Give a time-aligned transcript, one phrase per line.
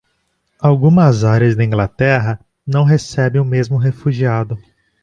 [0.59, 4.57] Algumas áreas da Inglaterra não recebem o mesmo refugiado.